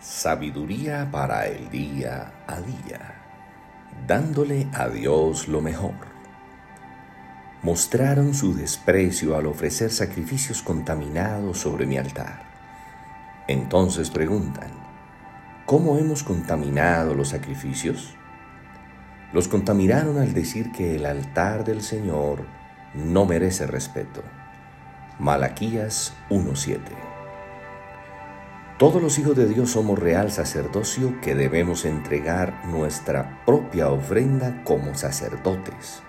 Sabiduría 0.00 1.08
para 1.10 1.48
el 1.48 1.70
día 1.70 2.32
a 2.46 2.60
día, 2.60 3.16
dándole 4.06 4.68
a 4.72 4.88
Dios 4.88 5.48
lo 5.48 5.60
mejor. 5.60 5.96
Mostraron 7.64 8.32
su 8.32 8.54
desprecio 8.54 9.36
al 9.36 9.46
ofrecer 9.46 9.90
sacrificios 9.90 10.62
contaminados 10.62 11.58
sobre 11.58 11.84
mi 11.84 11.98
altar. 11.98 12.44
Entonces 13.48 14.10
preguntan, 14.10 14.70
¿cómo 15.66 15.98
hemos 15.98 16.22
contaminado 16.22 17.14
los 17.14 17.30
sacrificios? 17.30 18.14
Los 19.32 19.48
contaminaron 19.48 20.18
al 20.18 20.32
decir 20.32 20.70
que 20.70 20.94
el 20.94 21.06
altar 21.06 21.64
del 21.64 21.82
Señor 21.82 22.46
no 22.94 23.26
merece 23.26 23.66
respeto. 23.66 24.22
Malaquías 25.18 26.14
1.7 26.30 27.07
todos 28.78 29.02
los 29.02 29.18
hijos 29.18 29.34
de 29.34 29.48
Dios 29.48 29.72
somos 29.72 29.98
real 29.98 30.30
sacerdocio 30.30 31.20
que 31.20 31.34
debemos 31.34 31.84
entregar 31.84 32.64
nuestra 32.66 33.42
propia 33.44 33.88
ofrenda 33.88 34.62
como 34.62 34.94
sacerdotes, 34.94 36.00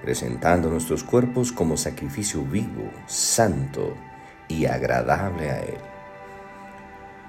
presentando 0.00 0.70
nuestros 0.70 1.04
cuerpos 1.04 1.52
como 1.52 1.76
sacrificio 1.76 2.42
vivo, 2.42 2.90
santo 3.04 3.94
y 4.48 4.64
agradable 4.64 5.50
a 5.50 5.60
Él. 5.60 5.78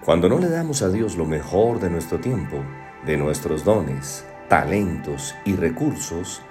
Cuando 0.05 0.29
no 0.29 0.39
le 0.39 0.47
damos 0.47 0.81
a 0.81 0.89
Dios 0.89 1.17
lo 1.17 1.25
mejor 1.25 1.81
de 1.81 1.89
nuestro 1.89 2.21
tiempo, 2.21 2.63
de 3.05 3.17
nuestros 3.17 3.65
dones, 3.65 4.23
talentos 4.47 5.35
y 5.43 5.57
recursos, 5.57 6.41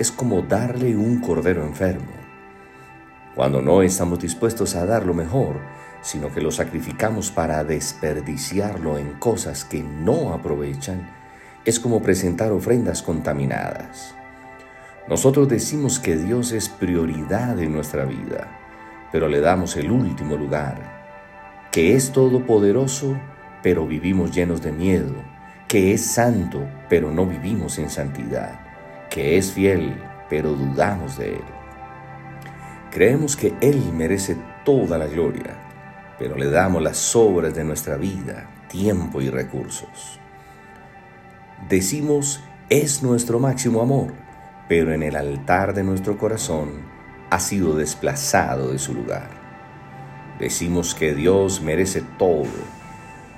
es 0.00 0.10
como 0.10 0.42
darle 0.42 0.96
un 0.96 1.20
cordero 1.20 1.62
enfermo. 1.62 2.10
Cuando 3.36 3.62
no 3.62 3.82
estamos 3.82 4.18
dispuestos 4.18 4.74
a 4.74 4.84
dar 4.84 5.06
lo 5.06 5.14
mejor, 5.14 5.60
sino 6.04 6.30
que 6.30 6.42
lo 6.42 6.50
sacrificamos 6.50 7.30
para 7.30 7.64
desperdiciarlo 7.64 8.98
en 8.98 9.14
cosas 9.14 9.64
que 9.64 9.82
no 9.82 10.34
aprovechan, 10.34 11.10
es 11.64 11.80
como 11.80 12.02
presentar 12.02 12.52
ofrendas 12.52 13.02
contaminadas. 13.02 14.14
Nosotros 15.08 15.48
decimos 15.48 15.98
que 15.98 16.16
Dios 16.16 16.52
es 16.52 16.68
prioridad 16.68 17.58
en 17.58 17.72
nuestra 17.72 18.04
vida, 18.04 18.60
pero 19.12 19.28
le 19.28 19.40
damos 19.40 19.76
el 19.76 19.90
último 19.90 20.36
lugar, 20.36 20.76
que 21.72 21.96
es 21.96 22.12
todopoderoso, 22.12 23.18
pero 23.62 23.86
vivimos 23.86 24.30
llenos 24.30 24.60
de 24.60 24.72
miedo, 24.72 25.14
que 25.68 25.94
es 25.94 26.04
santo, 26.04 26.68
pero 26.90 27.10
no 27.10 27.24
vivimos 27.24 27.78
en 27.78 27.88
santidad, 27.88 28.60
que 29.08 29.38
es 29.38 29.52
fiel, 29.52 29.96
pero 30.28 30.50
dudamos 30.50 31.16
de 31.16 31.36
Él. 31.36 31.44
Creemos 32.90 33.36
que 33.36 33.54
Él 33.62 33.82
merece 33.94 34.36
toda 34.66 34.98
la 34.98 35.06
gloria, 35.06 35.63
pero 36.18 36.36
le 36.36 36.50
damos 36.50 36.82
las 36.82 36.96
sobras 36.96 37.54
de 37.54 37.64
nuestra 37.64 37.96
vida, 37.96 38.50
tiempo 38.68 39.20
y 39.20 39.30
recursos. 39.30 40.18
Decimos, 41.68 42.42
es 42.68 43.02
nuestro 43.02 43.38
máximo 43.38 43.80
amor, 43.82 44.12
pero 44.68 44.92
en 44.92 45.02
el 45.02 45.16
altar 45.16 45.74
de 45.74 45.82
nuestro 45.82 46.18
corazón 46.18 46.82
ha 47.30 47.40
sido 47.40 47.76
desplazado 47.76 48.72
de 48.72 48.78
su 48.78 48.94
lugar. 48.94 49.28
Decimos 50.38 50.94
que 50.94 51.14
Dios 51.14 51.60
merece 51.60 52.02
todo, 52.18 52.46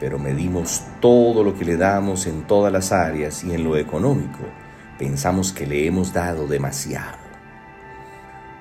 pero 0.00 0.18
medimos 0.18 0.82
todo 1.00 1.44
lo 1.44 1.54
que 1.54 1.64
le 1.64 1.76
damos 1.76 2.26
en 2.26 2.46
todas 2.46 2.72
las 2.72 2.92
áreas 2.92 3.44
y 3.44 3.54
en 3.54 3.64
lo 3.64 3.76
económico. 3.76 4.44
Pensamos 4.98 5.52
que 5.52 5.66
le 5.66 5.86
hemos 5.86 6.12
dado 6.12 6.46
demasiado. 6.46 7.25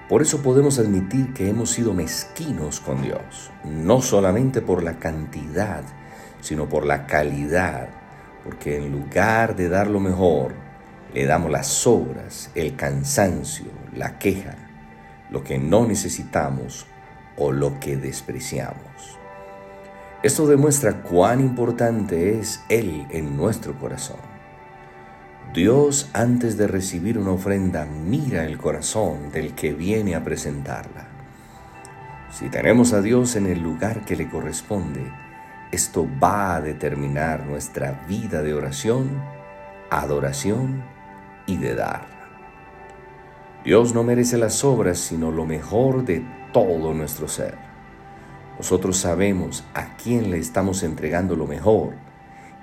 Por 0.09 0.21
eso 0.21 0.43
podemos 0.43 0.77
admitir 0.77 1.33
que 1.33 1.49
hemos 1.49 1.71
sido 1.71 1.93
mezquinos 1.93 2.79
con 2.79 3.01
Dios, 3.01 3.49
no 3.63 4.03
solamente 4.03 4.61
por 4.61 4.83
la 4.83 4.99
cantidad, 4.99 5.83
sino 6.41 6.69
por 6.69 6.85
la 6.85 7.07
calidad, 7.07 7.89
porque 8.43 8.77
en 8.77 8.91
lugar 8.91 9.55
de 9.55 9.67
dar 9.67 9.87
lo 9.87 9.99
mejor, 9.99 10.53
le 11.11 11.25
damos 11.25 11.49
las 11.49 11.65
sobras, 11.65 12.51
el 12.53 12.75
cansancio, 12.75 13.71
la 13.95 14.19
queja, 14.19 14.55
lo 15.31 15.43
que 15.43 15.57
no 15.57 15.87
necesitamos 15.87 16.85
o 17.35 17.51
lo 17.51 17.79
que 17.79 17.97
despreciamos. 17.97 19.17
Esto 20.21 20.45
demuestra 20.45 21.01
cuán 21.01 21.39
importante 21.39 22.39
es 22.39 22.61
Él 22.69 23.07
en 23.09 23.35
nuestro 23.35 23.77
corazón. 23.79 24.34
Dios 25.55 26.09
antes 26.11 26.57
de 26.57 26.67
recibir 26.67 27.17
una 27.17 27.31
ofrenda 27.31 27.85
mira 27.85 28.43
el 28.43 28.57
corazón 28.57 29.31
del 29.31 29.55
que 29.55 29.71
viene 29.71 30.13
a 30.13 30.21
presentarla. 30.21 31.07
Si 32.29 32.49
tenemos 32.49 32.91
a 32.91 33.01
Dios 33.01 33.37
en 33.37 33.45
el 33.45 33.61
lugar 33.61 34.03
que 34.03 34.17
le 34.17 34.29
corresponde, 34.29 35.09
esto 35.71 36.05
va 36.21 36.57
a 36.57 36.61
determinar 36.61 37.45
nuestra 37.45 38.03
vida 38.05 38.41
de 38.41 38.53
oración, 38.53 39.09
adoración 39.89 40.83
y 41.47 41.55
de 41.55 41.73
dar. 41.73 42.05
Dios 43.63 43.95
no 43.95 44.03
merece 44.03 44.37
las 44.37 44.61
obras, 44.65 44.97
sino 44.97 45.31
lo 45.31 45.45
mejor 45.45 46.03
de 46.03 46.21
todo 46.51 46.93
nuestro 46.93 47.29
ser. 47.29 47.55
Nosotros 48.57 48.97
sabemos 48.97 49.63
a 49.73 49.95
quién 49.95 50.31
le 50.31 50.37
estamos 50.37 50.83
entregando 50.83 51.37
lo 51.37 51.47
mejor 51.47 51.93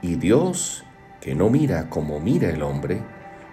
y 0.03 0.17
Dios 0.17 0.85
que 1.23 1.37
no 1.37 1.51
mira 1.51 1.89
como 1.89 2.19
mira 2.19 2.51
el 2.51 2.63
hombre, 2.63 3.01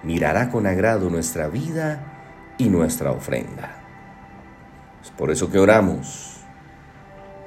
mirará 0.02 0.50
con 0.50 0.66
agrado 0.66 1.12
nuestra 1.12 1.48
vida 1.50 2.56
y 2.58 2.68
nuestra 2.68 3.12
ofrenda. 3.12 3.78
Es 5.04 5.12
por 5.12 5.30
eso 5.30 5.52
que 5.52 5.60
oramos. 5.60 6.38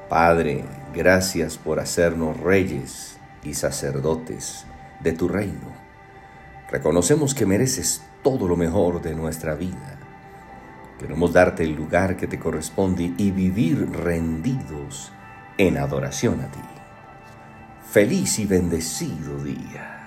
Padre, 0.09 0.65
gracias 0.95 1.59
por 1.59 1.81
hacernos 1.81 2.39
reyes 2.39 3.19
y 3.43 3.55
sacerdotes 3.55 4.65
de 5.01 5.13
tu 5.13 5.27
reino. 5.27 5.73
Reconocemos 6.71 7.35
que 7.35 7.45
mereces 7.45 8.03
todo 8.23 8.47
lo 8.47 8.57
mejor 8.57 9.03
de 9.03 9.17
nuestra 9.17 9.57
vida. 9.57 9.99
Queremos 11.01 11.33
darte 11.33 11.65
el 11.65 11.75
lugar 11.75 12.17
que 12.17 12.29
te 12.29 12.39
corresponde 12.39 13.13
y 13.19 13.33
vivir 13.33 13.91
rendidos 13.91 15.13
en 15.59 15.79
adoración 15.79 16.43
a 16.43 16.47
ti. 16.47 16.61
Feliz 17.91 18.39
y 18.39 18.47
bendecido 18.47 19.43
día. 19.43 20.02